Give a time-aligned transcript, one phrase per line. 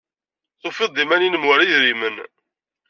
[0.61, 2.15] Tufiḍ-d iman-nnem war idrimen.